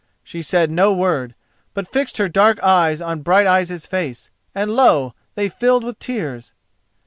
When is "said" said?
0.41-0.71